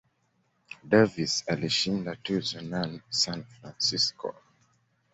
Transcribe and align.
Davis 0.89 1.33
alishinda 1.51 2.11
tuzo 2.23 2.59
nane 2.69 2.99
San 3.21 3.39
Francisco. 3.53 4.29